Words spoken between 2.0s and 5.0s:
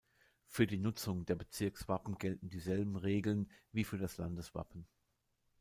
gelten dieselben Regeln wie für das Landeswappen.